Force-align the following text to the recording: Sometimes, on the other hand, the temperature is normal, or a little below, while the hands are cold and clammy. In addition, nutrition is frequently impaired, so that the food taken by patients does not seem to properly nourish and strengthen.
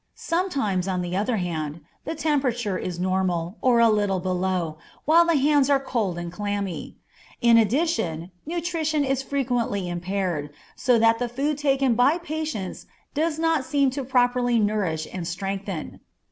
Sometimes, 0.15 0.87
on 0.87 1.03
the 1.03 1.15
other 1.15 1.37
hand, 1.37 1.81
the 2.05 2.15
temperature 2.15 2.75
is 2.75 2.99
normal, 2.99 3.59
or 3.61 3.79
a 3.79 3.87
little 3.87 4.19
below, 4.19 4.79
while 5.05 5.27
the 5.27 5.35
hands 5.35 5.69
are 5.69 5.79
cold 5.79 6.17
and 6.17 6.31
clammy. 6.31 6.97
In 7.39 7.55
addition, 7.59 8.31
nutrition 8.43 9.03
is 9.05 9.21
frequently 9.21 9.87
impaired, 9.87 10.49
so 10.75 10.97
that 10.97 11.19
the 11.19 11.29
food 11.29 11.59
taken 11.59 11.93
by 11.93 12.17
patients 12.17 12.87
does 13.13 13.37
not 13.37 13.63
seem 13.63 13.91
to 13.91 14.03
properly 14.03 14.57
nourish 14.59 15.07
and 15.13 15.27
strengthen. 15.27 15.99